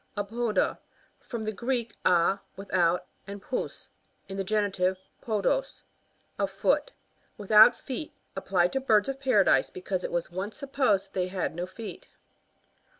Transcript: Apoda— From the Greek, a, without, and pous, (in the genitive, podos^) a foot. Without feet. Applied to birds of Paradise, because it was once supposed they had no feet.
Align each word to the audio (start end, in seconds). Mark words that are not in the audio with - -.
Apoda— 0.17 0.79
From 1.29 1.45
the 1.45 1.51
Greek, 1.51 1.95
a, 2.03 2.39
without, 2.55 3.05
and 3.27 3.39
pous, 3.39 3.87
(in 4.27 4.35
the 4.35 4.43
genitive, 4.43 4.97
podos^) 5.21 5.83
a 6.39 6.47
foot. 6.47 6.91
Without 7.37 7.75
feet. 7.75 8.11
Applied 8.35 8.73
to 8.73 8.79
birds 8.79 9.09
of 9.09 9.19
Paradise, 9.19 9.69
because 9.69 10.03
it 10.03 10.11
was 10.11 10.31
once 10.31 10.57
supposed 10.57 11.13
they 11.13 11.27
had 11.27 11.53
no 11.53 11.67
feet. 11.67 12.07